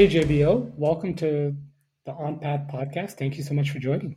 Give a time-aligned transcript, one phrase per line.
[0.00, 1.54] Hey, JBO, welcome to
[2.06, 3.18] the OnPath podcast.
[3.18, 4.16] Thank you so much for joining.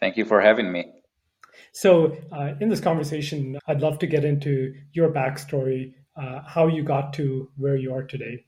[0.00, 0.84] Thank you for having me.
[1.72, 6.82] So, uh, in this conversation, I'd love to get into your backstory, uh, how you
[6.82, 8.44] got to where you are today.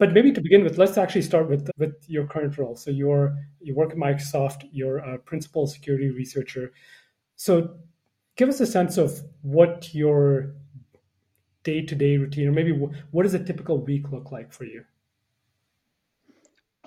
[0.00, 2.74] But maybe to begin with, let's actually start with with your current role.
[2.74, 4.68] So, you're you work at Microsoft.
[4.72, 6.72] You're a principal security researcher.
[7.36, 7.76] So,
[8.34, 10.56] give us a sense of what your
[11.62, 14.82] day to day routine, or maybe what does a typical week look like for you?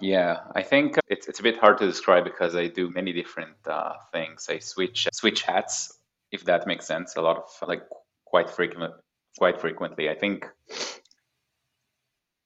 [0.01, 3.55] Yeah, I think it's it's a bit hard to describe because I do many different
[3.65, 4.47] uh, things.
[4.49, 5.97] I switch switch hats,
[6.31, 7.15] if that makes sense.
[7.15, 7.83] A lot of like
[8.25, 8.93] quite frequent,
[9.37, 10.09] quite frequently.
[10.09, 10.47] I think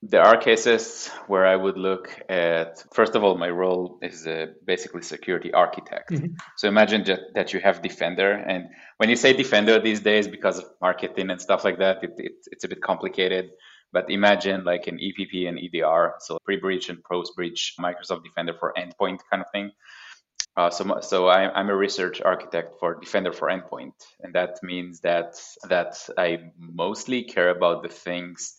[0.03, 2.85] there are cases where I would look at.
[2.93, 6.11] First of all, my role is a basically security architect.
[6.11, 6.35] Mm-hmm.
[6.55, 10.59] So imagine that, that you have Defender, and when you say Defender these days, because
[10.59, 13.49] of marketing and stuff like that, it, it, it's a bit complicated
[13.91, 19.19] but imagine like an EPP and EDR, so pre-breach and post-breach Microsoft Defender for endpoint
[19.29, 19.71] kind of thing.
[20.57, 24.99] Uh, so, so I, I'm a research architect for Defender for Endpoint, and that means
[25.01, 28.55] that that I mostly care about the things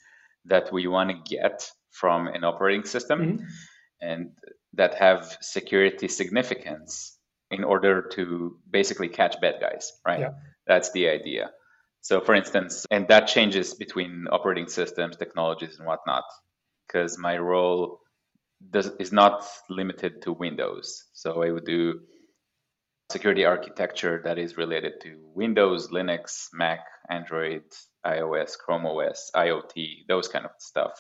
[0.47, 3.45] that we want to get from an operating system, mm-hmm.
[4.01, 4.31] and
[4.75, 7.19] that have security significance
[7.51, 9.93] in order to basically catch bad guys.
[10.07, 10.21] Right?
[10.21, 10.31] Yeah.
[10.67, 11.51] That's the idea.
[12.03, 16.25] So, for instance, and that changes between operating systems, technologies, and whatnot,
[16.87, 18.01] because my role
[18.71, 21.05] does, is not limited to Windows.
[21.13, 22.01] So, I would do
[23.11, 27.65] security architecture that is related to Windows, Linux, Mac, Android,
[28.07, 30.93] iOS, Chrome OS, IoT, those kind of stuff.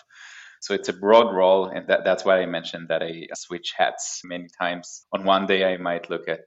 [0.60, 4.20] So it's a broad role, and that, that's why I mentioned that I switch hats
[4.24, 5.06] many times.
[5.12, 6.40] On one day, I might look at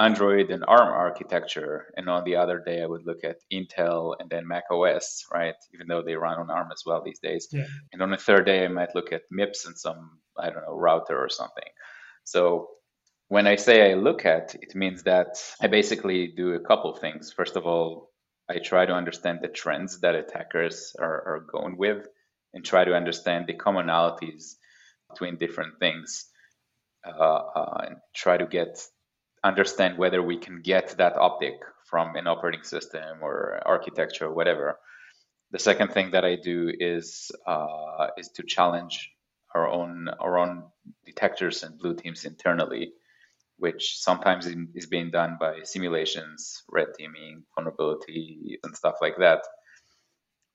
[0.00, 4.30] Android and ARM architecture, and on the other day I would look at Intel and
[4.30, 5.54] then Mac OS, right?
[5.74, 7.48] Even though they run on ARM as well these days.
[7.52, 7.66] Yeah.
[7.92, 10.74] And on the third day I might look at MIPS and some I don't know
[10.74, 11.70] router or something.
[12.24, 12.68] So
[13.28, 17.00] when I say I look at, it means that I basically do a couple of
[17.00, 17.32] things.
[17.32, 18.10] First of all,
[18.48, 22.08] I try to understand the trends that attackers are, are going with,
[22.54, 24.54] and try to understand the commonalities
[25.08, 26.26] between different things,
[27.06, 28.82] uh, uh, and try to get
[29.42, 34.78] understand whether we can get that optic from an operating system or architecture or whatever.
[35.50, 39.10] The second thing that I do is uh, is to challenge
[39.54, 40.64] our own our own
[41.04, 42.92] detectors and blue teams internally,
[43.56, 49.42] which sometimes is being done by simulations, red teaming, vulnerability, and stuff like that.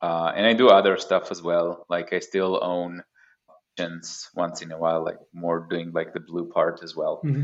[0.02, 1.85] Uh, and I do other stuff as well.
[1.90, 3.03] Like I still own
[3.50, 7.22] options once in a while, like more doing like the blue part as well.
[7.25, 7.44] Mm-hmm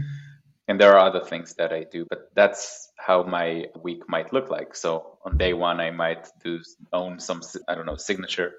[0.72, 4.50] and there are other things that I do, but that's how my week might look
[4.50, 4.74] like.
[4.74, 6.62] So on day one, I might do
[6.94, 8.54] own some, I don't know, signature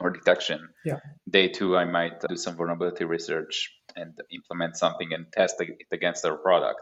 [0.00, 0.70] or detection.
[0.86, 1.00] Yeah.
[1.28, 6.24] Day two, I might do some vulnerability research and implement something and test it against
[6.24, 6.80] our product.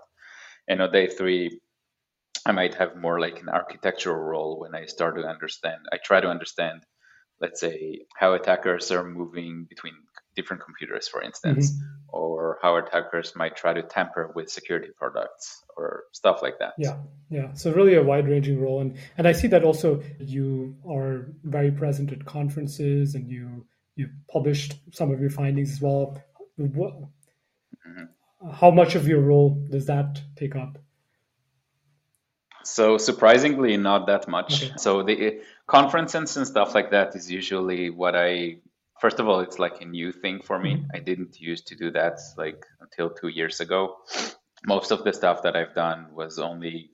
[0.69, 1.59] And on day three,
[2.47, 5.81] I might have more like an architectural role when I start to understand.
[5.93, 6.85] I try to understand,
[7.41, 9.95] let's say, how attackers are moving between
[10.37, 12.17] different computers, for instance, mm-hmm.
[12.17, 16.75] or how attackers might try to tamper with security products or stuff like that.
[16.79, 16.99] Yeah,
[17.31, 17.55] yeah.
[17.55, 22.13] So really a wide-ranging role, and and I see that also you are very present
[22.13, 23.67] at conferences, and you
[23.97, 26.23] you published some of your findings as well.
[26.57, 28.05] What, mm-hmm.
[28.53, 30.79] How much of your role does that take up?
[32.65, 34.65] So surprisingly, not that much.
[34.65, 34.73] Okay.
[34.77, 38.59] So the conferences and stuff like that is usually what I
[39.01, 40.75] first of all, it's like a new thing for me.
[40.75, 40.97] Mm-hmm.
[40.97, 43.97] I didn't used to do that like until two years ago.
[44.65, 46.91] Most of the stuff that I've done was only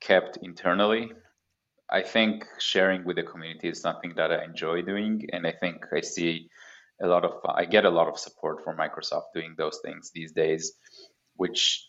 [0.00, 1.12] kept internally.
[1.90, 5.84] I think sharing with the community is something that I enjoy doing, and I think
[5.94, 6.48] I see
[7.02, 10.32] a lot of I get a lot of support from Microsoft doing those things these
[10.32, 10.72] days,
[11.36, 11.86] which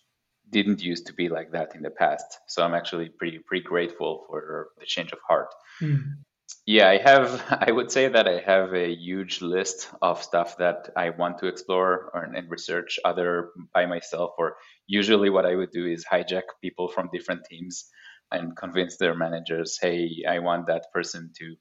[0.50, 2.40] didn't used to be like that in the past.
[2.48, 5.48] So I'm actually pretty pretty grateful for the change of heart.
[5.82, 6.04] Mm.
[6.66, 7.44] Yeah, I have.
[7.68, 11.48] I would say that I have a huge list of stuff that I want to
[11.48, 14.32] explore or, and research other by myself.
[14.38, 14.56] Or
[14.88, 17.86] usually, what I would do is hijack people from different teams
[18.32, 21.56] and convince their managers, "Hey, I want that person to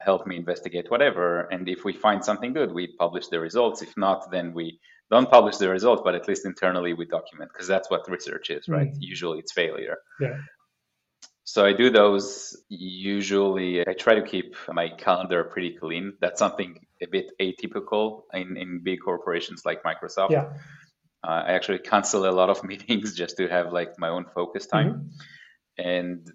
[0.00, 3.82] help me investigate whatever." And if we find something good, we publish the results.
[3.82, 4.80] If not, then we
[5.10, 8.66] don't publish the results, but at least internally we document because that's what research is,
[8.68, 8.92] right?
[8.92, 8.96] Mm.
[9.00, 9.98] Usually, it's failure.
[10.20, 10.38] Yeah.
[11.52, 13.86] So I do those usually.
[13.86, 16.14] I try to keep my calendar pretty clean.
[16.18, 20.30] That's something a bit atypical in, in big corporations like Microsoft.
[20.30, 20.46] Yeah.
[21.22, 24.66] Uh, I actually cancel a lot of meetings just to have like my own focus
[24.66, 25.10] time.
[25.78, 25.90] Mm-hmm.
[25.90, 26.32] And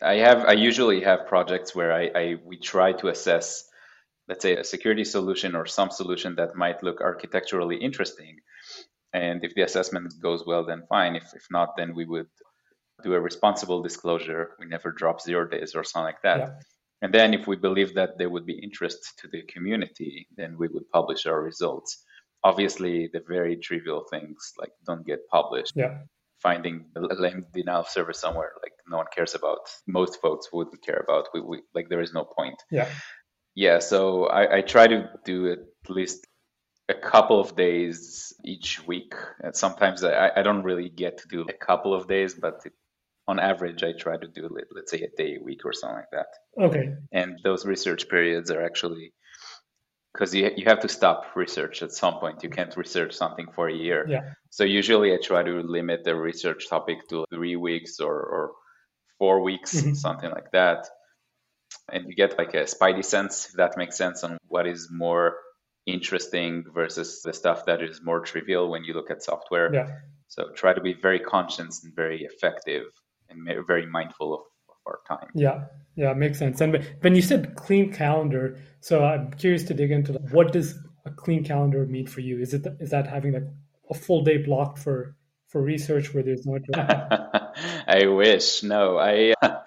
[0.00, 3.68] I have I usually have projects where I, I we try to assess
[4.26, 8.38] let's say, a security solution or some solution that might look architecturally interesting.
[9.12, 11.14] And if the assessment goes well, then fine.
[11.14, 12.28] If, if not, then we would
[13.02, 14.52] do a responsible disclosure.
[14.58, 16.38] We never drop zero days or something like that.
[16.38, 16.50] Yeah.
[17.02, 20.68] And then if we believe that there would be interest to the community, then we
[20.68, 22.02] would publish our results.
[22.42, 25.72] Obviously, the very trivial things like don't get published.
[25.76, 25.98] Yeah.
[26.42, 29.58] Finding a lame denial of service somewhere like no one cares about.
[29.86, 31.28] Most folks wouldn't care about.
[31.34, 32.62] We, we like there is no point.
[32.70, 32.88] Yeah.
[33.54, 33.78] Yeah.
[33.80, 35.58] So I, I try to do at
[35.88, 36.26] least
[36.88, 39.14] a couple of days each week.
[39.40, 42.72] And sometimes I, I don't really get to do a couple of days, but it,
[43.28, 46.10] on average, I try to do, let's say, a day a week or something like
[46.12, 46.26] that.
[46.62, 46.94] Okay.
[47.12, 49.12] And those research periods are actually
[50.16, 52.42] because you, you have to stop research at some point.
[52.42, 54.06] You can't research something for a year.
[54.08, 54.20] Yeah.
[54.48, 58.52] So usually I try to limit the research topic to three weeks or, or
[59.18, 59.92] four weeks, mm-hmm.
[59.92, 60.86] something like that.
[61.92, 65.36] And you get like a spidey sense, if that makes sense, on what is more
[65.84, 69.72] interesting versus the stuff that is more trivial when you look at software.
[69.72, 69.88] Yeah.
[70.28, 72.84] So try to be very conscious and very effective
[73.30, 75.30] and very mindful of, of our time.
[75.34, 75.64] Yeah,
[75.94, 76.60] yeah, makes sense.
[76.60, 81.10] And when you said clean calendar, so I'm curious to dig into what does a
[81.10, 82.40] clean calendar mean for you?
[82.40, 83.48] Is it is that having like
[83.90, 85.16] a full day blocked for
[85.48, 86.58] for research where there's no?
[86.74, 88.62] I wish.
[88.62, 89.34] No, I.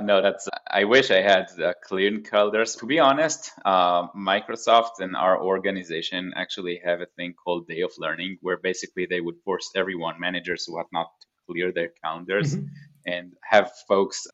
[0.00, 0.48] No, that's.
[0.70, 2.76] I wish I had uh, clean calendars.
[2.76, 7.90] To be honest, uh, Microsoft and our organization actually have a thing called Day of
[7.98, 12.66] Learning, where basically they would force everyone, managers, whatnot, to clear their calendars mm-hmm.
[13.06, 14.26] And have folks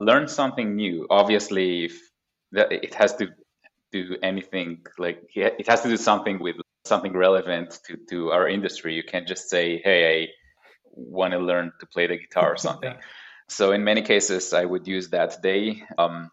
[0.00, 1.06] learn something new.
[1.10, 1.98] Obviously, if
[2.52, 3.28] it has to
[3.92, 8.94] do anything like it has to do something with something relevant to, to our industry.
[8.94, 10.28] You can't just say, "Hey, I
[10.92, 12.92] want to learn to play the guitar" or something.
[12.92, 13.00] yeah.
[13.48, 15.82] So in many cases, I would use that day.
[15.98, 16.30] Um,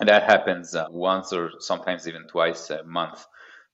[0.00, 3.24] that happens uh, once or sometimes even twice a month.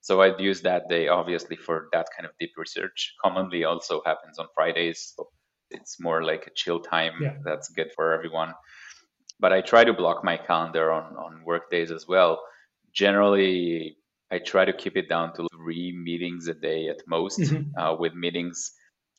[0.01, 3.15] So I'd use that day obviously for that kind of deep research.
[3.23, 5.15] Commonly also happens on Fridays.
[5.17, 5.29] So
[5.71, 7.35] it's more like a chill time yeah.
[7.45, 8.55] that's good for everyone.
[9.41, 12.41] But I try to block my calendar on, on work days as well.
[12.93, 13.97] Generally,
[14.31, 17.79] I try to keep it down to three meetings a day at most, mm-hmm.
[17.79, 18.73] uh, with meetings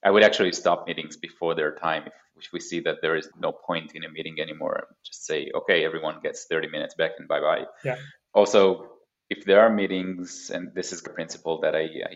[0.04, 2.04] I would actually stop meetings before their time
[2.38, 4.88] if we see that there is no point in a meeting anymore.
[5.04, 7.66] Just say, okay, everyone gets 30 minutes back and bye bye.
[7.84, 7.98] Yeah.
[8.34, 8.88] Also,
[9.30, 12.14] if there are meetings, and this is the principle that I, I,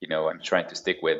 [0.00, 1.18] you know, I'm trying to stick with.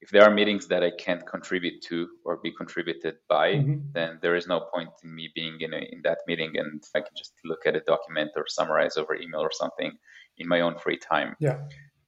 [0.00, 3.78] If there are meetings that I can't contribute to or be contributed by, mm-hmm.
[3.92, 7.00] then there is no point in me being in a, in that meeting, and I
[7.00, 9.92] can just look at a document or summarize over email or something
[10.38, 11.34] in my own free time.
[11.40, 11.58] Yeah.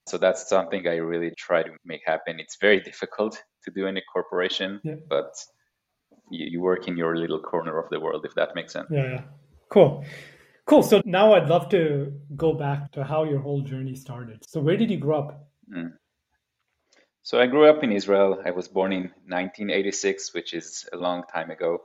[0.06, 2.40] So that's something I really try to make happen.
[2.40, 4.94] It's very difficult to do in a corporation, yeah.
[5.08, 5.32] but
[6.30, 8.88] you, you, work in your little corner of the world, if that makes sense.
[8.90, 9.22] Yeah, yeah.
[9.68, 10.04] Cool.
[10.66, 10.82] Cool.
[10.82, 14.44] So now I'd love to go back to how your whole journey started.
[14.46, 15.48] So where did you grow up?
[15.74, 15.92] Mm.
[17.22, 18.42] So I grew up in Israel.
[18.44, 21.82] I was born in 1986, which is a long time ago.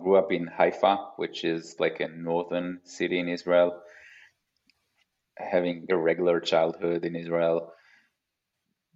[0.00, 3.80] Grew up in Haifa, which is like a northern city in Israel
[5.36, 7.72] having a regular childhood in Israel,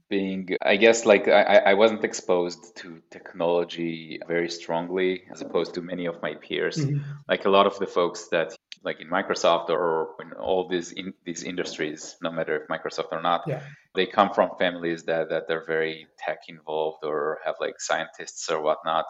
[0.09, 5.83] being, I guess, like I, I wasn't exposed to technology very strongly as opposed to
[5.83, 6.77] many of my peers.
[6.77, 7.03] Mm-hmm.
[7.29, 11.13] Like a lot of the folks that, like in Microsoft or in all these in
[11.25, 13.63] these industries, no matter if Microsoft or not, yeah.
[13.95, 18.63] they come from families that that are very tech involved or have like scientists or
[18.63, 19.05] whatnot.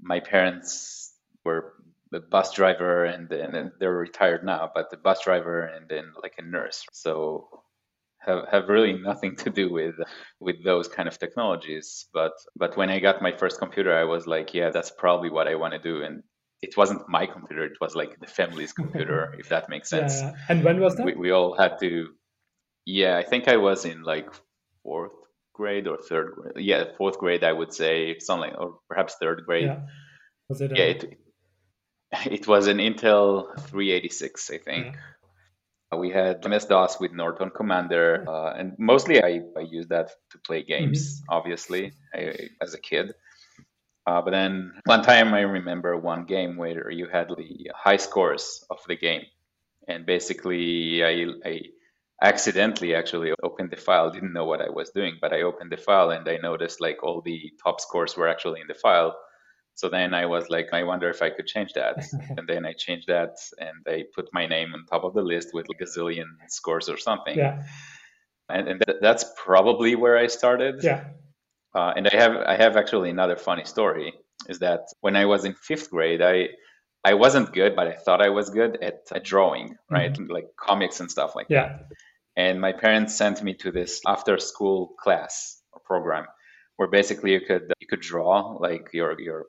[0.00, 1.14] My parents
[1.44, 1.74] were
[2.14, 6.34] a bus driver and then they're retired now, but the bus driver and then like
[6.38, 6.84] a nurse.
[6.92, 7.62] So
[8.24, 9.96] have, have really nothing to do with
[10.40, 12.06] with those kind of technologies.
[12.12, 15.48] But but when I got my first computer, I was like, yeah, that's probably what
[15.48, 16.02] I want to do.
[16.02, 16.22] And
[16.62, 20.20] it wasn't my computer; it was like the family's computer, if that makes sense.
[20.20, 20.34] Yeah.
[20.48, 21.04] And when was that?
[21.06, 22.08] We, we all had to.
[22.86, 24.28] Yeah, I think I was in like
[24.82, 25.12] fourth
[25.52, 26.64] grade or third grade.
[26.64, 29.66] Yeah, fourth grade, I would say something, or perhaps third grade.
[29.66, 29.80] Yeah.
[30.48, 30.76] Was it?
[30.76, 31.18] Yeah, it,
[32.26, 34.86] it was an Intel 386, I think.
[34.86, 35.98] Yeah.
[35.98, 40.38] We had MS DOS with Norton Commander, uh, and mostly I, I used that to
[40.38, 41.34] play games, mm-hmm.
[41.36, 43.12] obviously, I, as a kid.
[44.06, 48.64] Uh, but then one time I remember one game where you had the high scores
[48.70, 49.22] of the game.
[49.88, 51.60] And basically, I, I
[52.22, 55.76] accidentally actually opened the file, didn't know what I was doing, but I opened the
[55.76, 59.16] file and I noticed like all the top scores were actually in the file.
[59.74, 62.04] So then I was like, I wonder if I could change that.
[62.36, 65.48] and then I changed that and I put my name on top of the list
[65.52, 67.36] with like a zillion scores or something.
[67.36, 67.62] Yeah.
[68.48, 70.82] And, and th- that's probably where I started.
[70.82, 71.04] Yeah.
[71.74, 74.12] Uh, and I have I have actually another funny story
[74.48, 76.48] is that when I was in fifth grade, I
[77.04, 80.12] I wasn't good, but I thought I was good at, at drawing, right?
[80.12, 80.30] Mm-hmm.
[80.30, 81.68] Like comics and stuff like yeah.
[81.68, 81.86] that.
[82.36, 86.26] And my parents sent me to this after school class or program
[86.76, 89.46] where basically you could you could draw like your your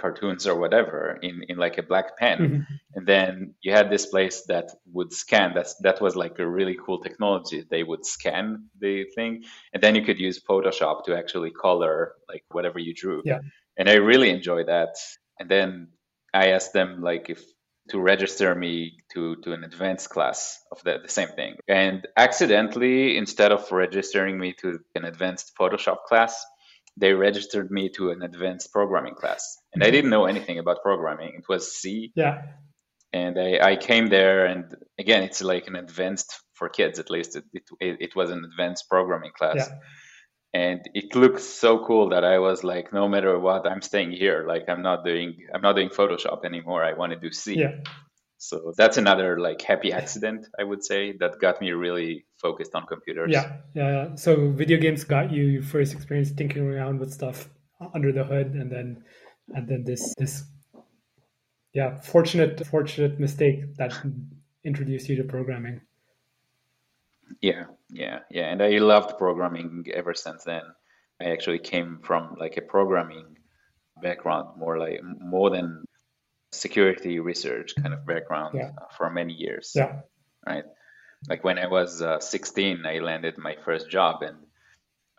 [0.00, 2.38] cartoons or whatever in, in like a black pen.
[2.38, 2.60] Mm-hmm.
[2.94, 5.52] and then you had this place that would scan.
[5.54, 7.64] That's that was like a really cool technology.
[7.68, 12.44] They would scan the thing and then you could use photoshop to actually color like
[12.50, 13.22] whatever you drew.
[13.24, 13.40] Yeah.
[13.78, 14.96] And i really enjoyed that.
[15.38, 15.88] And then
[16.32, 17.42] i asked them like if
[17.90, 21.56] to register me to to an advanced class of the, the same thing.
[21.68, 26.44] And accidentally instead of registering me to an advanced photoshop class
[26.96, 29.58] they registered me to an advanced programming class.
[29.72, 29.92] And i mm-hmm.
[29.92, 31.34] didn't know anything about programming.
[31.34, 32.12] It was c.
[32.14, 32.42] Yeah.
[33.12, 34.64] And i, I came there and
[34.98, 37.44] again it's like an advanced for kids at least it,
[37.80, 39.56] it, it was an advanced programming class.
[39.56, 39.74] Yeah.
[40.64, 44.44] and it looked so cool that i was like no matter what i'm staying here.
[44.46, 46.82] Like i'm not doing i'm not doing photoshop anymore.
[46.84, 47.58] I want to do c.
[47.58, 47.76] Yeah
[48.38, 52.84] so that's another like happy accident i would say that got me really focused on
[52.86, 53.30] computers.
[53.32, 57.48] Yeah yeah so video games got you your first experience tinkering around with stuff
[57.94, 59.02] under the hood and then
[59.54, 60.44] and then this this
[61.72, 63.92] yeah fortunate fortunate mistake that
[64.64, 65.80] introduced you to programming.
[67.40, 68.50] Yeah yeah yeah.
[68.50, 70.62] And i loved programming ever since then.
[71.20, 73.38] I actually came from like a programming
[74.02, 75.85] background more like more than
[76.52, 78.70] security research kind of background yeah.
[78.96, 79.72] for many years.
[79.74, 80.00] Yeah.
[80.46, 80.64] Right.
[81.28, 84.36] Like when I was uh, 16, I landed my first job, and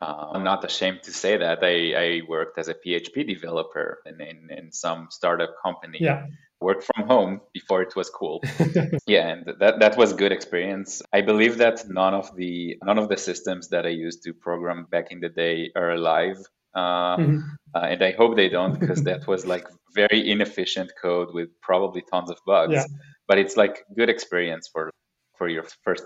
[0.01, 4.21] uh, I'm not ashamed to say that I, I worked as a PHP developer in,
[4.21, 5.97] in, in some startup company.
[6.01, 6.27] Yeah.
[6.59, 8.41] Worked from home before it was cool.
[9.05, 11.03] yeah, and that that was good experience.
[11.13, 14.87] I believe that none of the none of the systems that I used to program
[14.89, 16.37] back in the day are alive
[16.79, 17.39] mm-hmm.
[17.75, 19.65] uh, and I hope they don't because that was like
[19.95, 22.73] very inefficient code with probably tons of bugs.
[22.73, 22.85] Yeah.
[23.27, 24.91] But it's like good experience for
[25.37, 26.05] for your first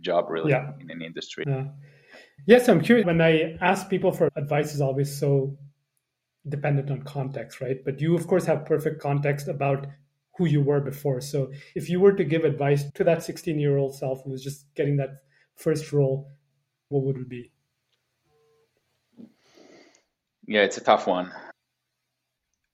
[0.00, 0.72] job really yeah.
[0.80, 1.44] in an industry.
[1.46, 1.64] Yeah.
[2.46, 3.06] Yes, I'm curious.
[3.06, 5.56] When I ask people for advice, is always so
[6.48, 7.76] dependent on context, right?
[7.84, 9.86] But you, of course, have perfect context about
[10.36, 11.20] who you were before.
[11.20, 14.42] So if you were to give advice to that 16 year old self who was
[14.42, 15.10] just getting that
[15.56, 16.30] first role,
[16.88, 17.51] what would it be?
[20.52, 21.32] Yeah, it's a tough one.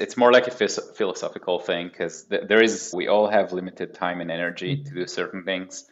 [0.01, 4.21] It's more like a philosophical thing because th- there is, we all have limited time
[4.21, 5.85] and energy to do certain things.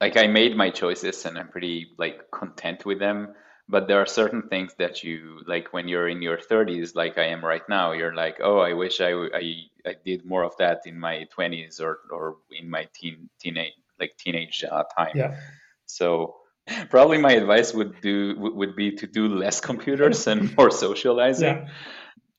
[0.00, 3.34] Like I made my choices and I'm pretty like content with them.
[3.68, 7.26] But there are certain things that you like when you're in your 30s, like I
[7.26, 7.90] am right now.
[7.90, 11.80] You're like, oh, I wish I, I, I did more of that in my 20s
[11.80, 15.16] or, or in my teen teenage like teenage uh, time.
[15.16, 15.40] Yeah.
[15.86, 16.39] So
[16.88, 21.56] probably my advice would do would be to do less computers and more socializing.
[21.56, 21.68] Yeah.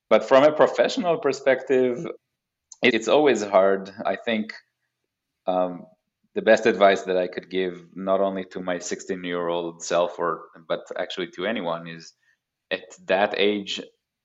[0.09, 2.05] But from a professional perspective,
[2.81, 3.91] it's always hard.
[4.05, 4.53] I think
[5.47, 5.85] um,
[6.35, 10.19] the best advice that I could give, not only to my 16 year old self,
[10.19, 12.13] or but actually to anyone, is
[12.69, 13.81] at that age,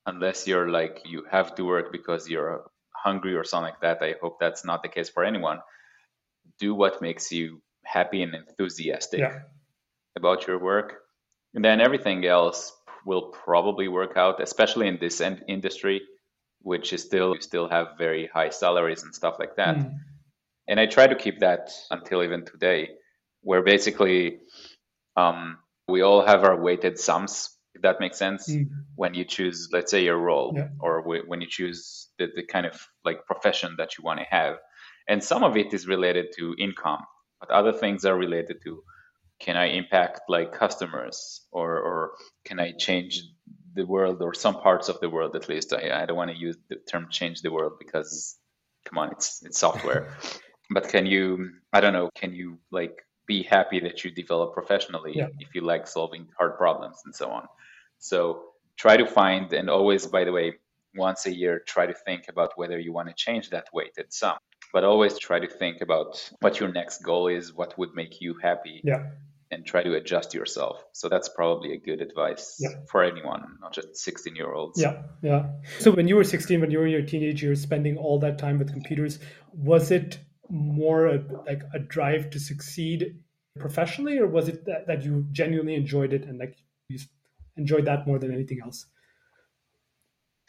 [0.07, 4.03] unless you're like you have to work because you're hungry or something like that.
[4.03, 5.61] I hope that's not the case for anyone.
[6.59, 9.21] Do what makes you happy and enthusiastic.
[9.21, 9.41] Yeah
[10.17, 10.95] about your work.
[11.55, 12.73] And then everything else
[13.05, 16.03] will probably work out, especially in this industry,
[16.63, 19.77] which is still you still have very high salaries and stuff like that.
[19.77, 19.99] Mm.
[20.69, 22.91] And I try to keep that until even today,
[23.43, 24.39] where basically
[25.17, 28.51] um, we all have our weighted sums, if that makes sense.
[28.51, 28.71] Mm.
[28.97, 30.69] When you choose, let's say, your role, yeah.
[30.81, 34.57] or when you choose the, the kind of like profession that you want to have,
[35.09, 37.05] and some of it is related to income,
[37.39, 38.83] but other things are related to
[39.39, 42.13] can I impact like customers or or
[42.45, 43.23] can I change
[43.75, 45.73] the world or some parts of the world at least?
[45.73, 48.37] I, I don't want to use the term change the world because
[48.87, 50.17] come on, it's it's software.
[50.71, 55.13] but can you I don't know, can you like be happy that you develop professionally
[55.17, 55.29] yeah.
[55.41, 57.47] if you like solving hard problems and so on.
[57.99, 58.43] So
[58.77, 60.55] try to find and always by the way,
[60.95, 64.39] once a year try to think about whether you want to change that weighted sum
[64.73, 68.35] but always try to think about what your next goal is, what would make you
[68.43, 68.81] happy.
[68.85, 69.05] Yeah.
[69.51, 70.83] And try to adjust yourself.
[70.93, 72.71] So that's probably a good advice yeah.
[72.91, 74.81] for anyone, not just 16 year olds.
[74.81, 75.51] Yeah, yeah.
[75.79, 78.73] So when you were 16, when you were your teenager, spending all that time with
[78.73, 79.21] computers,
[79.53, 83.21] was it more a, like a drive to succeed
[83.59, 86.57] professionally, or was it that, that you genuinely enjoyed it and like
[86.89, 86.99] you
[87.57, 88.87] enjoyed that more than anything else?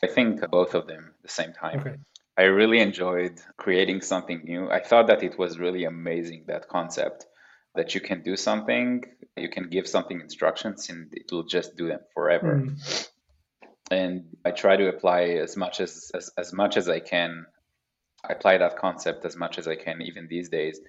[0.04, 1.80] I think both of them at the same time.
[1.80, 1.96] Okay.
[2.38, 4.70] I really enjoyed creating something new.
[4.70, 7.26] I thought that it was really amazing that concept
[7.78, 9.04] that you can do something,
[9.36, 12.64] you can give something instructions, and it will just do them forever.
[12.66, 13.10] Mm.
[13.90, 17.46] and I try to apply as much as, as as much as I can.
[18.28, 20.80] I apply that concept as much as I can, even these days.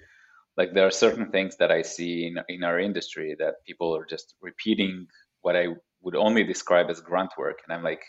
[0.57, 4.07] Like there are certain things that I see in in our industry that people are
[4.07, 5.07] just repeating
[5.43, 5.67] what I
[6.03, 8.05] would only describe as grunt work, and I'm like,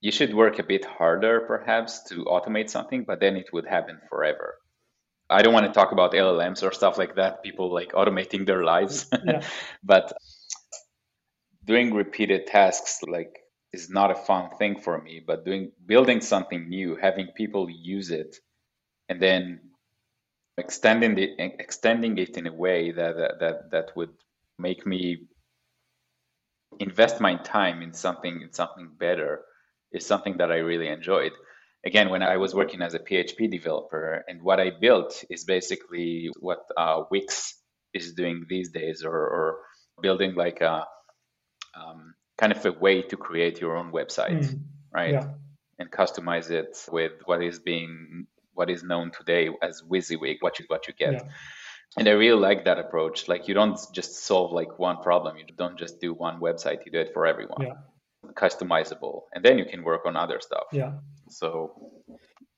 [0.00, 4.00] you should work a bit harder perhaps to automate something, but then it would happen
[4.10, 4.56] forever.
[5.32, 7.42] I don't want to talk about LLMs or stuff like that.
[7.42, 9.42] People like automating their lives, yeah.
[9.84, 10.12] but
[11.64, 13.38] doing repeated tasks like
[13.72, 18.10] is not a fun thing for me but doing building something new having people use
[18.10, 18.36] it
[19.08, 19.60] and then
[20.58, 24.12] extending it extending it in a way that that that, that would
[24.58, 25.18] make me
[26.80, 29.42] invest my time in something in something better
[29.92, 31.32] is something that I really enjoyed.
[31.84, 36.30] Again, when I was working as a PHP developer, and what I built is basically
[36.38, 37.58] what uh, Wix
[37.92, 39.58] is doing these days, or, or
[40.00, 40.86] building like a
[41.74, 44.60] um, kind of a way to create your own website, mm.
[44.92, 45.12] right?
[45.12, 45.28] Yeah.
[45.78, 50.66] And customize it with what is being what is known today as WYSIWYG, what you
[50.68, 51.14] what you get.
[51.14, 51.22] Yeah.
[51.96, 53.28] And I really like that approach.
[53.28, 55.36] Like you don't just solve like one problem.
[55.36, 56.86] You don't just do one website.
[56.86, 57.62] You do it for everyone.
[57.62, 57.74] Yeah.
[58.34, 60.64] Customizable, and then you can work on other stuff.
[60.72, 60.92] Yeah.
[61.28, 61.92] So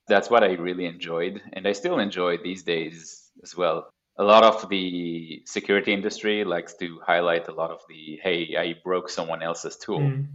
[0.07, 4.43] that's what I really enjoyed, and I still enjoy these days as well a lot
[4.43, 9.41] of the security industry likes to highlight a lot of the hey i broke someone
[9.41, 10.27] else's tool mm.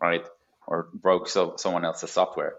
[0.00, 0.26] right
[0.66, 2.54] or broke so, someone else's software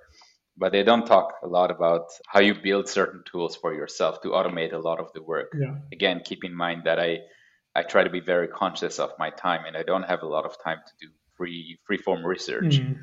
[0.57, 4.29] but they don't talk a lot about how you build certain tools for yourself to
[4.29, 5.75] automate a lot of the work yeah.
[5.91, 7.19] again keep in mind that i
[7.75, 10.45] i try to be very conscious of my time and i don't have a lot
[10.45, 12.97] of time to do free free form research mm.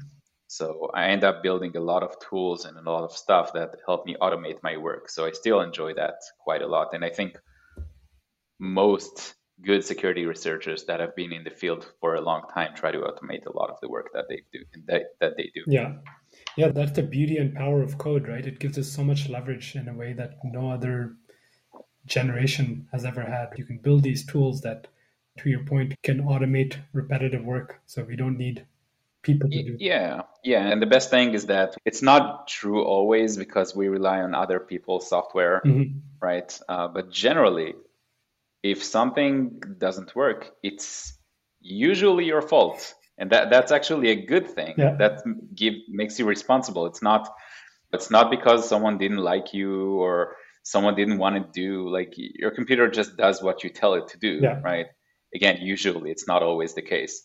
[0.53, 3.77] So I end up building a lot of tools and a lot of stuff that
[3.87, 5.09] help me automate my work.
[5.09, 6.89] So I still enjoy that quite a lot.
[6.93, 7.39] And I think
[8.59, 12.91] most good security researchers that have been in the field for a long time try
[12.91, 15.93] to automate a lot of the work that they do that, that they do yeah
[16.57, 19.77] yeah that's the beauty and power of code right it gives us so much leverage
[19.77, 21.14] in a way that no other
[22.07, 24.87] generation has ever had you can build these tools that
[25.38, 28.66] to your point can automate repetitive work so we don't need
[29.23, 33.37] people to do yeah yeah and the best thing is that it's not true always
[33.37, 35.99] because we rely on other people's software mm-hmm.
[36.21, 37.75] right uh, but generally
[38.62, 41.16] if something doesn't work, it's
[41.61, 42.95] usually your fault.
[43.19, 44.75] And that, that's actually a good thing.
[44.77, 44.97] Yeah.
[44.97, 45.23] That
[45.55, 46.87] give, makes you responsible.
[46.87, 47.29] It's not
[47.93, 52.53] it's not because someone didn't like you or someone didn't want to do like your
[52.53, 54.61] computer just does what you tell it to do, yeah.
[54.62, 54.87] right?
[55.35, 57.23] Again, usually it's not always the case,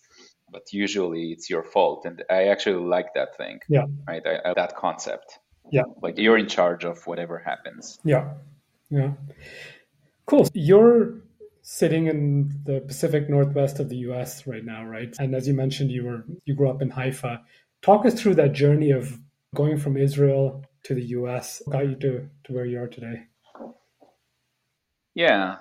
[0.52, 2.06] but usually it's your fault.
[2.06, 3.60] And I actually like that thing.
[3.70, 3.86] Yeah.
[4.08, 4.22] Right.
[4.26, 5.40] I, I, that concept.
[5.72, 5.84] Yeah.
[6.02, 8.00] Like you're in charge of whatever happens.
[8.04, 8.34] Yeah.
[8.90, 9.14] Yeah.
[10.26, 10.48] Cool.
[10.54, 11.22] You're
[11.62, 15.14] sitting in the Pacific Northwest of the US right now, right?
[15.20, 17.42] And as you mentioned, you were you grew up in Haifa.
[17.82, 19.20] Talk us through that journey of
[19.56, 23.24] going from Israel to the US, got you to, to where you are today.
[25.16, 25.58] Yeah.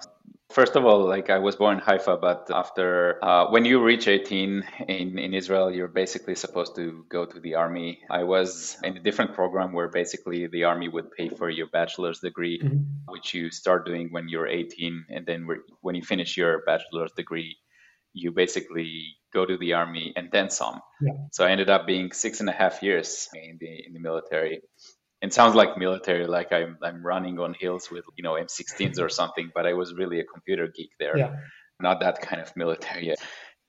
[0.54, 4.06] First of all, like I was born in Haifa, but after uh, when you reach
[4.06, 7.98] 18 in, in Israel, you're basically supposed to go to the army.
[8.08, 12.20] I was in a different program where basically the army would pay for your bachelor's
[12.20, 12.84] degree, mm-hmm.
[13.08, 15.48] which you start doing when you're 18, and then
[15.80, 17.56] when you finish your bachelor's degree,
[18.12, 20.80] you basically go to the army and then some.
[21.02, 21.14] Yeah.
[21.32, 24.60] So I ended up being six and a half years in the in the military
[25.24, 29.08] it sounds like military, like I'm I'm running on hills with you know M16s or
[29.08, 31.37] something, but I was really a computer geek there, yeah.
[31.80, 33.06] not that kind of military.
[33.06, 33.18] Yet.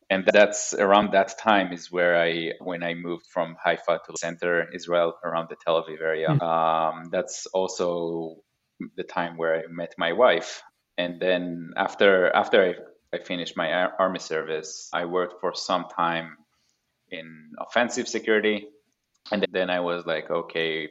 [0.09, 4.69] And that's around that time is where I when I moved from Haifa to center
[4.71, 6.27] Israel around the Tel Aviv area.
[6.27, 6.41] Mm.
[6.43, 8.35] Um, that's also
[8.97, 10.61] the time where I met my wife.
[10.97, 16.37] And then after after I, I finished my army service, I worked for some time
[17.09, 18.67] in offensive security.
[19.31, 20.89] And then I was like, okay,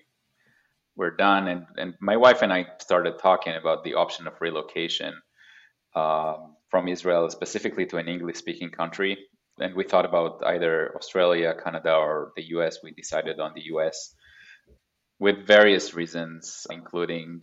[0.96, 1.48] we're done.
[1.48, 5.14] And, and my wife and I started talking about the option of relocation
[5.94, 9.18] um, from Israel specifically to an English speaking country.
[9.58, 12.78] And we thought about either Australia, Canada, or the US.
[12.82, 14.14] We decided on the US
[15.18, 17.42] with various reasons, including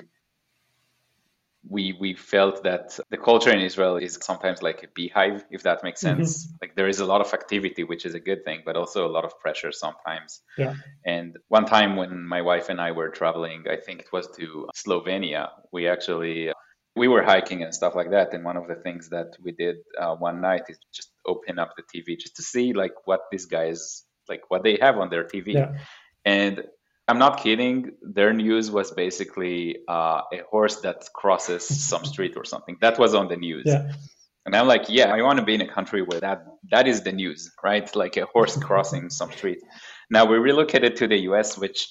[1.68, 5.84] we we felt that the culture in Israel is sometimes like a beehive, if that
[5.84, 6.18] makes mm-hmm.
[6.18, 6.46] sense.
[6.46, 6.56] Mm-hmm.
[6.62, 9.12] Like there is a lot of activity, which is a good thing, but also a
[9.12, 10.42] lot of pressure sometimes.
[10.58, 10.76] Yeah.
[11.06, 14.68] And one time when my wife and I were traveling, I think it was to
[14.76, 16.52] Slovenia, we actually
[16.96, 18.34] we were hiking and stuff like that.
[18.34, 21.74] And one of the things that we did uh, one night is just open up
[21.78, 25.24] the TV just to see like what these guys like what they have on their
[25.24, 25.54] TV.
[25.54, 25.78] Yeah.
[26.26, 26.64] And
[27.12, 27.92] I'm not kidding.
[28.02, 32.78] Their news was basically uh, a horse that crosses some street or something.
[32.80, 33.66] That was on the news.
[33.66, 33.92] Yeah.
[34.46, 37.02] And I'm like, yeah, I want to be in a country where that that is
[37.02, 37.94] the news, right?
[37.98, 39.60] Like a horse crossing some street.
[40.10, 41.90] Now we relocated to the US, which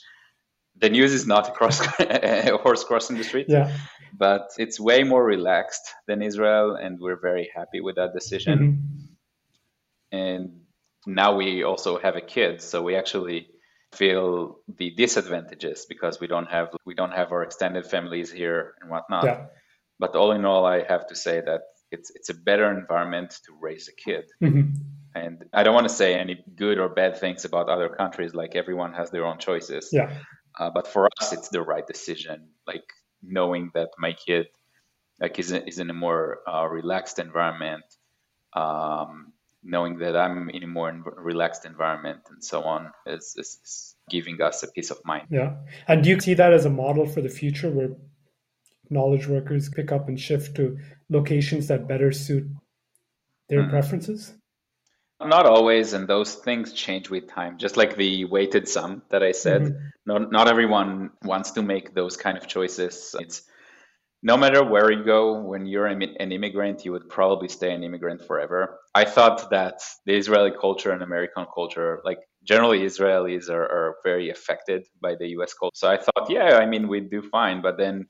[0.79, 3.47] the news is not across a horse crossing the street.
[3.47, 3.71] Yeah.
[4.17, 8.59] But it's way more relaxed than Israel, and we're very happy with that decision.
[8.59, 10.17] Mm-hmm.
[10.17, 10.61] And
[11.07, 13.49] now we also have a kid, so we actually
[13.93, 18.91] feel the disadvantages because we don't have we don't have our extended families here and
[18.91, 19.25] whatnot.
[19.25, 19.47] Yeah.
[19.99, 23.53] But all in all, I have to say that it's it's a better environment to
[23.61, 24.25] raise a kid.
[24.43, 24.81] Mm-hmm.
[25.15, 28.33] And I don't want to say any good or bad things about other countries.
[28.33, 29.89] Like everyone has their own choices.
[29.93, 30.13] Yeah.
[30.59, 32.51] Uh, but for us, it's the right decision.
[32.67, 32.85] Like
[33.23, 34.47] knowing that my kid
[35.21, 37.85] like is, is in a more uh, relaxed environment,
[38.55, 43.97] um, knowing that I'm in a more relaxed environment and so on is, is, is
[44.09, 45.27] giving us a peace of mind.
[45.31, 45.57] Yeah.
[45.87, 47.91] And do you see that as a model for the future where
[48.89, 52.45] knowledge workers pick up and shift to locations that better suit
[53.49, 53.71] their mm.
[53.71, 54.33] preferences?
[55.23, 57.59] Not always, and those things change with time.
[57.59, 59.87] Just like the weighted sum that I said, mm-hmm.
[60.07, 63.15] not not everyone wants to make those kind of choices.
[63.21, 63.43] It's
[64.23, 68.23] no matter where you go, when you're an immigrant, you would probably stay an immigrant
[68.27, 68.79] forever.
[68.95, 74.29] I thought that the Israeli culture and American culture, like generally Israelis are, are very
[74.29, 75.75] affected by the US culture.
[75.75, 77.63] So I thought, yeah, I mean, we do fine.
[77.63, 78.09] But then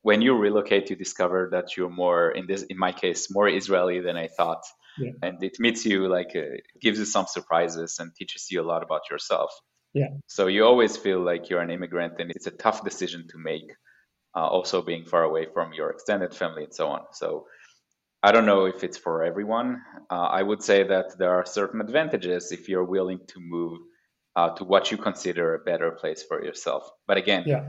[0.00, 4.00] when you relocate, you discover that you're more, in this, in my case, more Israeli
[4.00, 4.62] than I thought.
[4.98, 5.12] Yeah.
[5.22, 8.82] And it meets you like, uh, gives you some surprises and teaches you a lot
[8.82, 9.50] about yourself.
[9.92, 10.08] Yeah.
[10.26, 13.70] So you always feel like you're an immigrant and it's a tough decision to make
[14.36, 17.02] uh, also being far away from your extended family and so on.
[17.12, 17.46] So
[18.22, 19.82] I don't know if it's for everyone.
[20.10, 23.80] Uh, I would say that there are certain advantages if you're willing to move
[24.36, 26.88] uh, to what you consider a better place for yourself.
[27.06, 27.64] But again, yeah.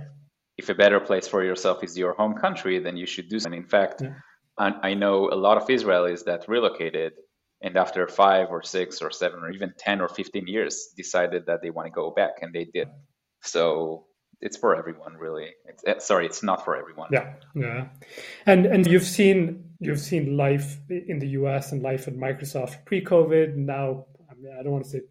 [0.58, 3.48] if a better place for yourself is your home country, then you should do so.
[3.48, 4.14] And in fact, yeah.
[4.58, 7.14] I, I know a lot of Israelis that relocated
[7.64, 11.62] and after five or six or seven or even 10 or 15 years decided that
[11.62, 12.90] they want to go back and they did.
[13.42, 14.06] So
[14.44, 15.50] it's for everyone really.
[15.66, 17.10] It's, eh, sorry it's not for everyone.
[17.12, 17.88] Yeah yeah.
[18.46, 23.56] And and you've seen you've seen life in the us and life at microsoft pre-covid
[23.56, 25.02] now i mean i don't want to say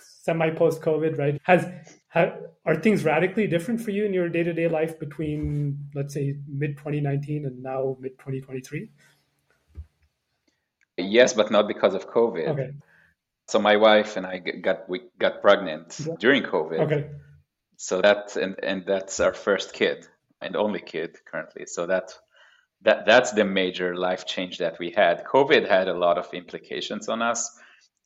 [0.00, 1.40] semi post covid right?
[1.44, 1.66] Has
[2.08, 6.76] have, are things radically different for you in your day-to-day life between let's say mid
[6.76, 8.90] 2019 and now mid 2023
[10.98, 12.48] yes but not because of covid.
[12.48, 12.70] Okay.
[13.48, 16.14] So my wife and i got we got pregnant yeah.
[16.18, 16.80] during covid.
[16.80, 17.10] Okay
[17.82, 20.06] so that and and that's our first kid
[20.42, 22.12] and only kid currently so that
[22.82, 27.08] that that's the major life change that we had covid had a lot of implications
[27.08, 27.50] on us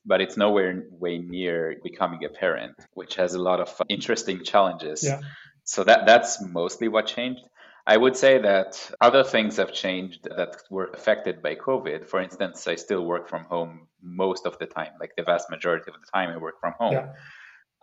[0.07, 5.03] but it's nowhere way near becoming a parent which has a lot of interesting challenges
[5.03, 5.19] yeah.
[5.65, 7.43] so that that's mostly what changed
[7.87, 12.07] I would say that other things have changed that were affected by COVID.
[12.07, 15.91] For instance, I still work from home most of the time, like the vast majority
[15.91, 16.95] of the time I work from home.
[16.95, 17.09] Yeah.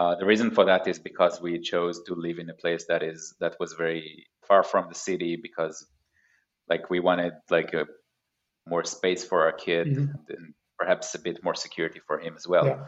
[0.02, 3.04] Uh, the reason for that is because we chose to live in a place that
[3.04, 5.86] is that was very far from the city because
[6.68, 7.86] like we wanted like a
[8.66, 10.16] more space for our kid mm-hmm.
[10.30, 12.66] and perhaps a bit more security for him as well.
[12.66, 12.86] Yeah.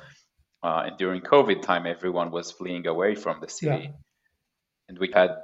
[0.63, 3.99] Uh, and during COVID time, everyone was fleeing away from the city, yeah.
[4.89, 5.35] and we had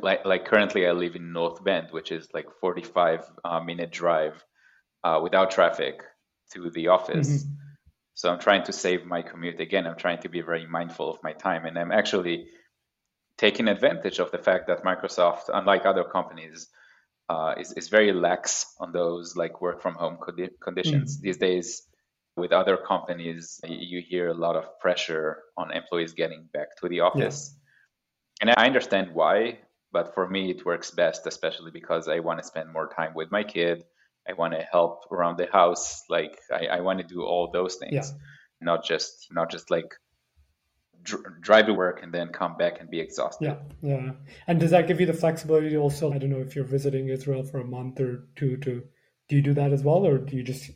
[0.00, 4.42] like like currently I live in North Bend, which is like 45 uh, minute drive
[5.02, 5.96] uh, without traffic
[6.54, 7.44] to the office.
[7.44, 7.63] Mm-hmm
[8.14, 9.60] so I'm trying to save my commute.
[9.60, 11.66] Again, I'm trying to be very mindful of my time.
[11.66, 12.46] And I'm actually
[13.36, 16.68] taking advantage of the fact that Microsoft, unlike other companies,
[17.28, 20.18] uh, is, is very lax on those like work from home
[20.62, 21.18] conditions.
[21.18, 21.20] Mm.
[21.22, 21.82] These days,
[22.36, 27.00] with other companies, you hear a lot of pressure on employees getting back to the
[27.00, 27.54] office.
[28.40, 28.48] Yeah.
[28.48, 29.58] And I understand why,
[29.92, 33.30] but for me, it works best, especially because I want to spend more time with
[33.30, 33.84] my kid.
[34.28, 36.02] I want to help around the house.
[36.08, 38.02] Like I, I want to do all those things, yeah.
[38.60, 39.94] not just not just like
[41.02, 43.44] dr- drive to work and then come back and be exhausted.
[43.44, 44.12] Yeah, yeah.
[44.46, 46.12] And does that give you the flexibility also?
[46.12, 48.56] I don't know if you're visiting Israel for a month or two.
[48.58, 48.82] To
[49.28, 50.70] do you do that as well, or do you just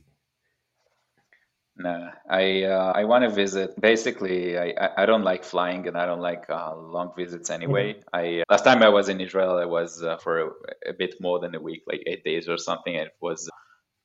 [1.78, 3.80] no, I uh, I want to visit.
[3.80, 7.94] Basically, I, I don't like flying and I don't like uh, long visits anyway.
[7.94, 8.16] Mm-hmm.
[8.16, 10.46] I uh, last time I was in Israel, I was uh, for a,
[10.88, 12.94] a, bit more than a week, like eight days or something.
[12.94, 13.48] It was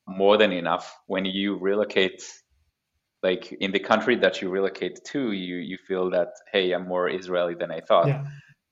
[0.06, 0.96] more than enough.
[1.06, 2.22] When you relocate,
[3.24, 7.08] like in the country that you relocate to, you you feel that hey, I'm more
[7.08, 8.06] Israeli than I thought.
[8.06, 8.24] Yeah.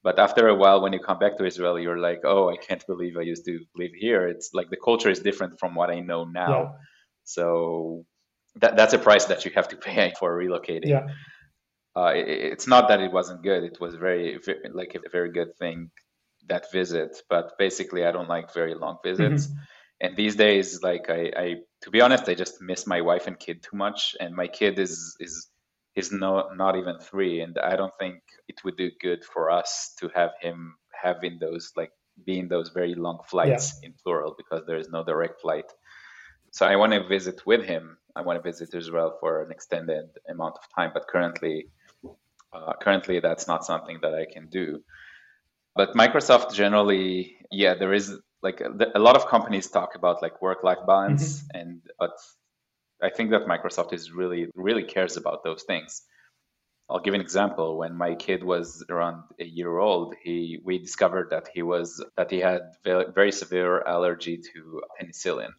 [0.05, 2.85] But after a while, when you come back to Israel, you're like, oh, I can't
[2.87, 4.29] believe I used to live here.
[4.29, 6.62] It's like the culture is different from what I know now.
[6.62, 6.69] Yeah.
[7.25, 8.05] So
[8.57, 10.88] that that's a price that you have to pay for relocating.
[10.88, 11.07] Yeah.
[11.95, 13.65] Uh, it, it's not that it wasn't good.
[13.65, 15.91] It was very, very, like a very good thing
[16.49, 17.17] that visit.
[17.29, 19.47] But basically, I don't like very long visits.
[19.47, 19.59] Mm-hmm.
[20.01, 23.38] And these days, like I, I, to be honest, I just miss my wife and
[23.38, 24.17] kid too much.
[24.19, 25.49] And my kid is is
[25.95, 28.17] he's no, not even three, and I don't think
[28.49, 31.93] it would do good for us to have him having those like
[32.25, 33.88] being those very long flights yeah.
[33.88, 35.71] in plural because there is no direct flight.
[36.51, 37.97] So I want to visit with him.
[38.14, 41.68] I want to visit Israel for an extended amount of time, but currently,
[42.53, 44.83] uh, currently that's not something that I can do.
[45.75, 50.42] But Microsoft generally, yeah, there is like a, a lot of companies talk about like
[50.42, 51.59] work-life balance, mm-hmm.
[51.59, 52.12] and but
[53.03, 56.03] I think that Microsoft is really really cares about those things.
[56.90, 57.79] I'll give an example.
[57.79, 62.31] When my kid was around a year old, he we discovered that he was that
[62.31, 65.53] he had very severe allergy to penicillin,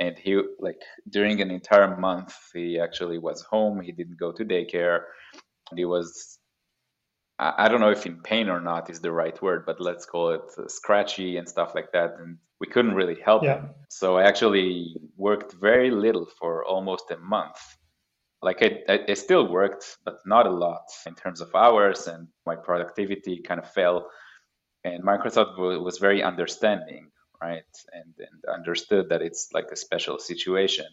[0.00, 3.80] and he like during an entire month he actually was home.
[3.80, 5.00] He didn't go to daycare.
[5.70, 6.38] And he was
[7.38, 10.30] I don't know if in pain or not is the right word, but let's call
[10.30, 12.14] it scratchy and stuff like that.
[12.20, 13.56] And we couldn't really help yeah.
[13.56, 13.70] him.
[13.88, 17.58] So I actually worked very little for almost a month.
[18.40, 22.54] Like I, I, still worked, but not a lot in terms of hours, and my
[22.54, 24.10] productivity kind of fell.
[24.84, 27.10] And Microsoft was very understanding,
[27.48, 27.72] right?
[27.98, 30.90] And, and understood that it's like a special situation.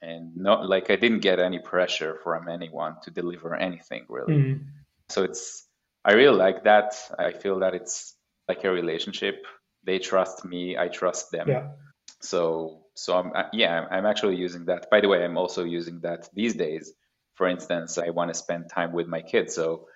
[0.00, 4.34] And not like I didn't get any pressure from anyone to deliver anything really.
[4.34, 5.66] Mm-hmm so it's
[6.04, 6.94] I really like that.
[7.18, 8.14] I feel that it's
[8.46, 9.44] like a relationship.
[9.84, 11.48] They trust me, I trust them.
[11.48, 11.68] Yeah.
[12.20, 14.90] So so I'm yeah, I'm actually using that.
[14.90, 16.92] By the way, I'm also using that these days.
[17.34, 19.54] For instance, I want to spend time with my kids.
[19.54, 19.86] So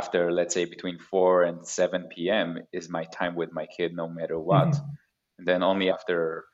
[0.00, 2.48] after let's say between 4 and 7 p.m.
[2.72, 4.68] is my time with my kid no matter what.
[4.68, 5.38] Mm-hmm.
[5.38, 6.44] And then only after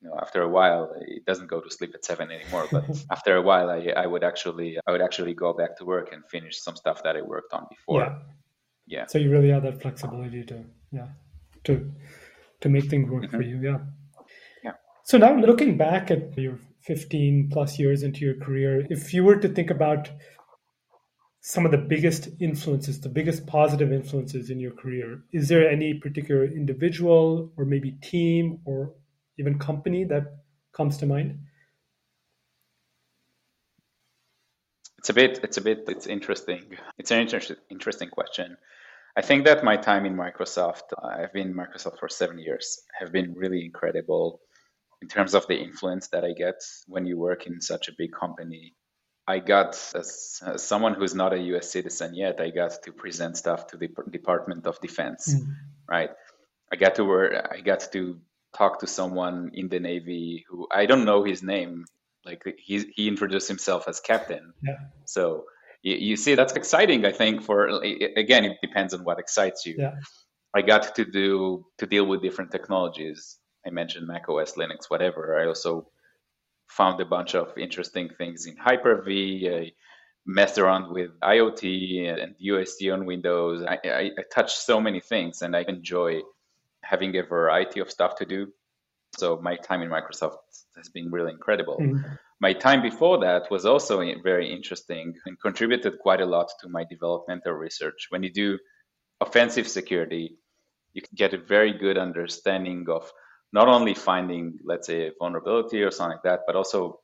[0.00, 0.82] you know, after a while,
[1.16, 2.66] it doesn't go to sleep at seven anymore.
[2.70, 6.12] But after a while, I, I would actually I would actually go back to work
[6.12, 8.02] and finish some stuff that I worked on before.
[8.02, 8.14] Yeah.
[8.86, 9.06] Yeah.
[9.06, 10.56] So you really have that flexibility to
[10.92, 11.08] yeah
[11.66, 11.72] to
[12.60, 13.36] to make things work mm-hmm.
[13.36, 13.58] for you.
[13.68, 13.78] Yeah.
[14.66, 14.76] Yeah.
[15.04, 19.36] So now looking back at your 15 plus years into your career, if you were
[19.36, 20.10] to think about
[21.46, 25.92] some of the biggest influences, the biggest positive influences in your career, is there any
[25.92, 28.94] particular individual or maybe team or
[29.38, 30.24] even company that
[30.72, 31.38] comes to mind?
[34.96, 36.78] It's a bit, it's a bit, it's interesting.
[36.96, 38.56] It's an interesting, interesting question.
[39.14, 43.12] I think that my time in Microsoft, I've been in Microsoft for seven years, have
[43.12, 44.40] been really incredible
[45.02, 48.12] in terms of the influence that I get when you work in such a big
[48.18, 48.72] company.
[49.26, 53.36] I got, as, as someone who's not a US citizen yet, I got to present
[53.36, 55.54] stuff to the Department of Defense, mm.
[55.88, 56.10] right?
[56.72, 58.18] I got to where I got to
[58.56, 61.86] talk to someone in the Navy who I don't know his name.
[62.24, 64.52] Like he he introduced himself as captain.
[64.62, 64.78] Yeah.
[65.04, 65.44] So
[65.82, 67.04] you, you see, that's exciting.
[67.04, 67.68] I think for
[68.16, 69.76] again, it depends on what excites you.
[69.78, 69.94] Yeah.
[70.54, 73.38] I got to do to deal with different technologies.
[73.66, 75.40] I mentioned Mac OS, Linux, whatever.
[75.40, 75.88] I also
[76.68, 79.50] found a bunch of interesting things in Hyper-V.
[79.50, 79.72] I
[80.26, 83.64] messed around with IoT and USD on Windows.
[83.66, 86.20] I, I, I touched so many things, and I enjoy
[86.82, 88.48] having a variety of stuff to do.
[89.16, 90.38] So my time in Microsoft
[90.76, 91.78] has been really incredible.
[91.80, 92.14] Mm-hmm.
[92.40, 96.84] My time before that was also very interesting and contributed quite a lot to my
[96.84, 98.08] developmental research.
[98.10, 98.58] When you do
[99.20, 100.36] offensive security,
[100.92, 103.10] you can get a very good understanding of
[103.54, 106.98] not only finding, let's say, a vulnerability or something like that, but also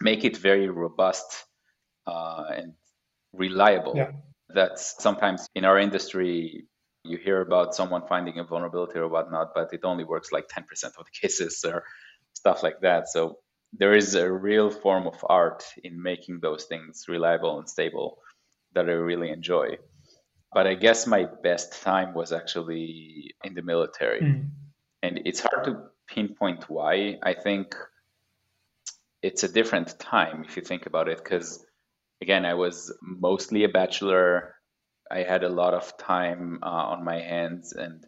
[0.00, 1.44] make it very robust
[2.08, 2.72] uh, and
[3.32, 3.94] reliable.
[3.96, 4.10] Yeah.
[4.52, 6.66] That's sometimes in our industry
[7.04, 10.64] you hear about someone finding a vulnerability or whatnot, but it only works like 10%
[10.98, 11.84] of the cases or
[12.34, 13.08] stuff like that.
[13.08, 13.38] So
[13.72, 18.18] there is a real form of art in making those things reliable and stable
[18.74, 19.78] that I really enjoy.
[20.52, 24.20] But I guess my best time was actually in the military.
[24.20, 24.50] Mm.
[25.02, 27.18] And it's hard to pinpoint why.
[27.22, 27.74] I think
[29.22, 31.64] it's a different time if you think about it, because
[32.20, 34.54] again, I was mostly a bachelor
[35.10, 38.06] I had a lot of time uh, on my hands, and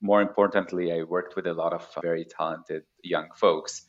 [0.00, 3.82] more importantly, I worked with a lot of very talented young folks.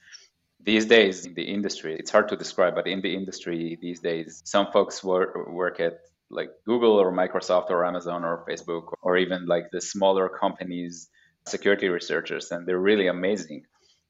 [0.62, 4.43] These days in the industry, it's hard to describe, but in the industry these days,
[4.45, 9.45] some folks work, work at like Google or Microsoft or Amazon or Facebook or even
[9.47, 11.10] like the smaller companies,
[11.47, 13.63] security researchers, and they're really amazing.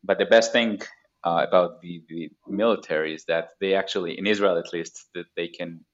[0.03, 0.81] But the best thing
[1.23, 5.47] uh, about the, the military is that they actually, in Israel at least, that they
[5.47, 5.85] can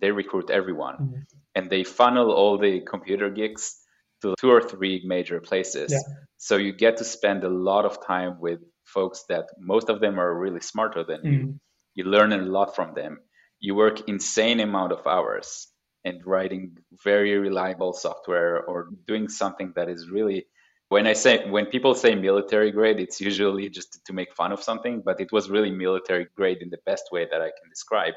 [0.00, 1.20] they recruit everyone mm-hmm.
[1.54, 3.80] and they funnel all the computer geeks
[4.22, 5.92] to two or three major places.
[5.92, 5.98] Yeah.
[6.36, 10.18] So you get to spend a lot of time with folks that most of them
[10.20, 11.32] are really smarter than mm-hmm.
[11.32, 11.60] you.
[11.94, 13.18] You learn a lot from them.
[13.58, 15.68] You work insane amount of hours
[16.04, 20.46] and writing very reliable software or doing something that is really
[20.88, 24.62] when I say when people say military grade, it's usually just to make fun of
[24.62, 28.14] something, but it was really military grade in the best way that I can describe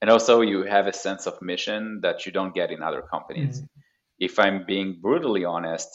[0.00, 3.60] and also you have a sense of mission that you don't get in other companies.
[3.62, 3.68] Mm.
[4.18, 5.90] If I'm being brutally honest,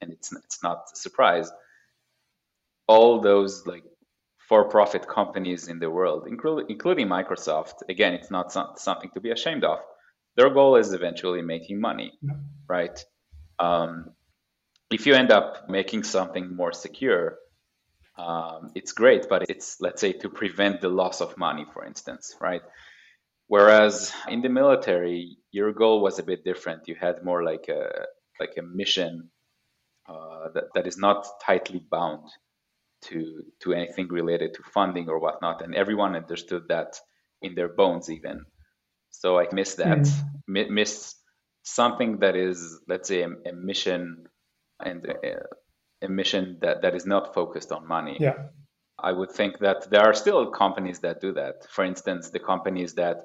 [0.00, 1.50] and it's it's not a surprise,
[2.86, 3.84] all those like
[4.48, 9.64] for-profit companies in the world, including including Microsoft, again, it's not something to be ashamed
[9.64, 9.78] of.
[10.36, 12.34] Their goal is eventually making money, yeah.
[12.68, 13.04] right?
[13.58, 14.12] Um,
[14.90, 17.38] if you end up making something more secure,
[18.16, 22.34] um, it's great, but it's let's say to prevent the loss of money, for instance,
[22.40, 22.62] right?
[23.46, 26.88] Whereas in the military, your goal was a bit different.
[26.88, 28.06] You had more like a
[28.40, 29.30] like a mission
[30.08, 32.28] uh, that, that is not tightly bound
[33.02, 36.98] to to anything related to funding or whatnot, and everyone understood that
[37.40, 38.44] in their bones even.
[39.10, 40.70] So I miss that, mm.
[40.70, 41.14] miss
[41.62, 44.26] something that is let's say a, a mission
[44.84, 48.16] and a, a mission that, that is not focused on money.
[48.20, 48.34] Yeah.
[48.98, 51.66] I would think that there are still companies that do that.
[51.70, 53.18] For instance, the companies that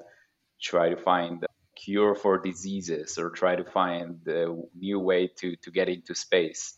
[0.61, 5.55] try to find a cure for diseases or try to find a new way to,
[5.57, 6.77] to get into space.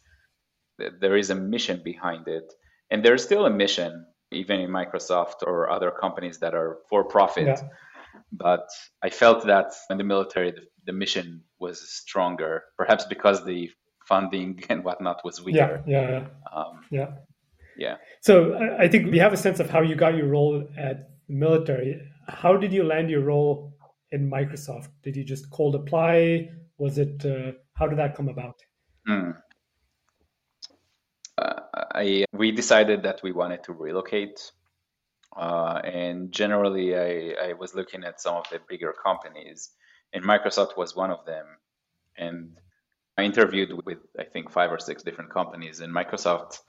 [0.77, 2.51] There is a mission behind it.
[2.89, 7.47] And there's still a mission, even in Microsoft or other companies that are for profit.
[7.47, 7.61] Yeah.
[8.31, 8.67] But
[9.03, 13.69] I felt that in the military, the, the, mission was stronger, perhaps because the
[14.07, 15.83] funding and whatnot was weaker.
[15.85, 16.27] Yeah, yeah, yeah.
[16.53, 17.07] Um, yeah.
[17.77, 17.95] yeah.
[18.21, 21.33] So I think we have a sense of how you got your role at the
[21.33, 22.01] military.
[22.27, 23.73] How did you land your role
[24.11, 24.89] in Microsoft?
[25.03, 26.49] Did you just cold apply?
[26.77, 28.55] Was it uh, how did that come about?
[29.07, 29.35] Mm.
[31.37, 34.51] Uh, I we decided that we wanted to relocate,
[35.35, 39.71] uh, and generally, I, I was looking at some of the bigger companies,
[40.13, 41.45] and Microsoft was one of them.
[42.17, 42.57] And
[43.17, 46.59] I interviewed with I think five or six different companies, and Microsoft.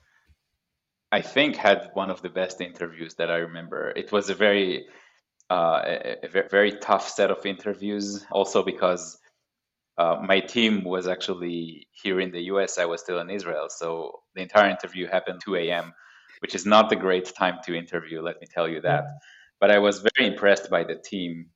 [1.12, 3.92] I think had one of the best interviews that I remember.
[3.94, 4.86] It was a very
[5.50, 8.24] uh, a, a, very tough set of interviews.
[8.32, 9.18] Also because
[9.98, 12.78] uh, my team was actually here in the US.
[12.78, 15.92] I was still in Israel, so the entire interview happened 2 a.m.,
[16.40, 18.20] which is not the great time to interview.
[18.20, 19.04] Let me tell you that.
[19.60, 21.46] But I was very impressed by the team,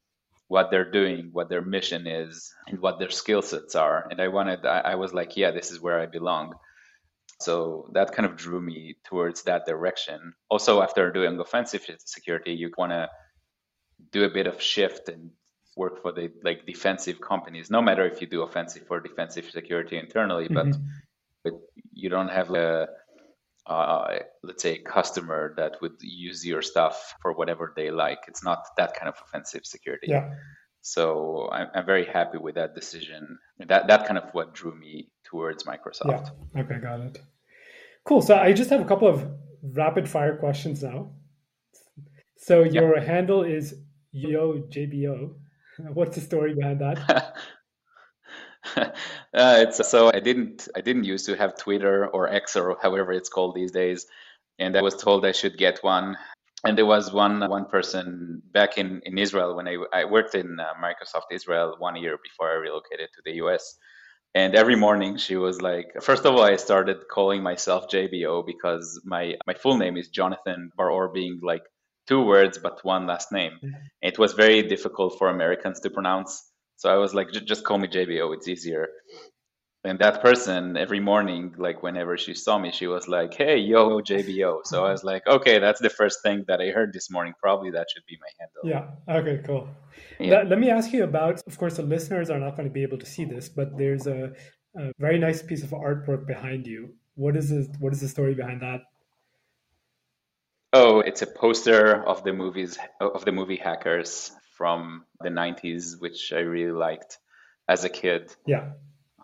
[0.51, 4.09] what they're doing, what their mission is, and what their skill sets are.
[4.11, 6.55] And I wanted, I, I was like, yeah, this is where I belong.
[7.39, 10.33] So that kind of drew me towards that direction.
[10.51, 13.09] Also, after doing offensive security, you want to
[14.11, 15.31] do a bit of shift and
[15.77, 19.97] work for the like defensive companies no matter if you do offensive or defensive security
[19.97, 20.83] internally but mm-hmm.
[21.45, 21.53] but
[21.93, 22.89] you don't have a
[23.67, 28.21] uh, let's say a customer that would use your stuff for whatever they like.
[28.29, 30.09] It's not that kind of offensive security.
[30.09, 30.35] Yeah.
[30.83, 33.39] So I'm, I'm very happy with that decision.
[33.59, 36.31] That that kind of what drew me towards microsoft.
[36.55, 36.63] Yeah.
[36.63, 37.19] Okay got it.
[38.05, 38.23] Cool.
[38.23, 39.27] So i just have a couple of
[39.63, 41.13] rapid fire questions now.
[42.39, 43.05] So your yeah.
[43.05, 43.75] handle is
[44.13, 45.35] Yo JBO.
[45.93, 47.35] What's the story behind that?
[49.33, 53.13] uh, it's so I didn't I didn't used to have Twitter or X or however
[53.13, 54.07] it's called these days,
[54.59, 56.17] and I was told I should get one.
[56.65, 60.59] And there was one one person back in, in Israel when I, I worked in
[60.61, 63.77] uh, Microsoft Israel one year before I relocated to the US.
[64.35, 69.01] And every morning she was like, first of all, I started calling myself JBO because
[69.05, 71.63] my my full name is Jonathan Bar-Or, being like
[72.07, 73.53] two words but one last name.
[73.53, 73.87] Mm-hmm.
[74.03, 76.50] It was very difficult for Americans to pronounce.
[76.81, 78.89] So I was like, just call me JBO, oh, it's easier.
[79.85, 84.01] And that person, every morning, like whenever she saw me, she was like, hey, yo,
[84.01, 84.61] JBO.
[84.65, 87.35] So I was like, okay, that's the first thing that I heard this morning.
[87.39, 88.63] Probably that should be my handle.
[88.65, 89.15] Yeah.
[89.15, 89.69] Okay, cool.
[90.19, 90.37] Yeah.
[90.37, 92.83] Let, let me ask you about, of course, the listeners are not going to be
[92.83, 94.33] able to see this, but there's a,
[94.75, 96.95] a very nice piece of artwork behind you.
[97.15, 98.81] What is this, what is the story behind that?
[100.73, 106.35] Oh, it's a poster of the movies of the movie Hackers from the 90s, which
[106.35, 107.17] I really liked
[107.67, 108.37] as a kid.
[108.47, 108.73] Yeah.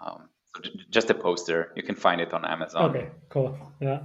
[0.01, 1.73] Um, so just a poster.
[1.77, 2.89] You can find it on Amazon.
[2.89, 3.55] Okay, cool.
[3.79, 4.01] Yeah.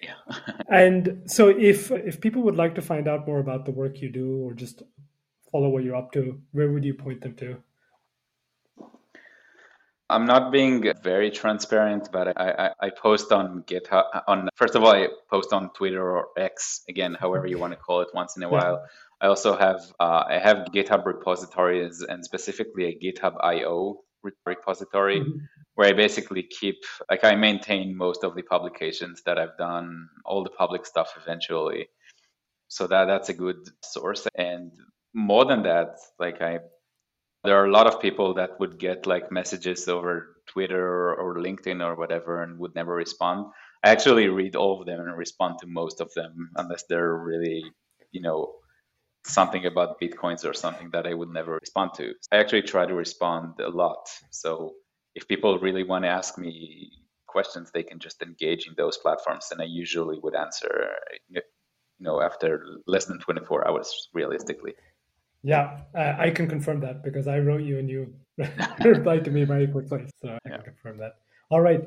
[0.00, 0.14] Yeah.
[0.68, 4.12] and so if if people would like to find out more about the work you
[4.12, 4.84] do or just
[5.50, 7.56] follow what you're up to, where would you point them to?
[10.08, 14.04] I'm not being very transparent, but I, I, I, post on GitHub.
[14.26, 17.78] On first of all, I post on Twitter or X again, however you want to
[17.78, 18.84] call it, once in a while.
[19.20, 24.00] I also have uh, I have GitHub repositories and specifically a GitHub IO
[24.44, 25.38] repository mm-hmm.
[25.74, 26.76] where I basically keep
[27.10, 31.88] like I maintain most of the publications that I've done, all the public stuff eventually.
[32.68, 34.26] So that that's a good source.
[34.36, 34.72] And
[35.12, 36.60] more than that, like I
[37.44, 41.84] there are a lot of people that would get like messages over Twitter or LinkedIn
[41.84, 43.46] or whatever and would never respond.
[43.82, 47.64] I actually read all of them and respond to most of them unless they're really,
[48.12, 48.59] you know,
[49.24, 52.14] something about bitcoins or something that I would never respond to.
[52.32, 54.08] I actually try to respond a lot.
[54.30, 54.74] So
[55.14, 56.90] if people really want to ask me
[57.26, 60.90] questions, they can just engage in those platforms, and I usually would answer,
[61.28, 61.40] you
[62.00, 64.74] know, after less than 24 hours, realistically.
[65.42, 68.14] Yeah, I can confirm that because I wrote you and you
[68.84, 70.10] replied to me very quickly.
[70.20, 70.56] So I yeah.
[70.56, 71.16] can confirm that.
[71.50, 71.82] All right.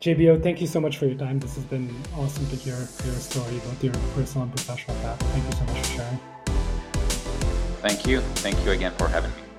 [0.00, 1.38] JBO, thank you so much for your time.
[1.38, 5.20] This has been awesome to hear your story, both your personal and professional path.
[5.20, 6.41] Thank you so much for sharing.
[7.82, 8.20] Thank you.
[8.20, 9.51] Thank you again for having me.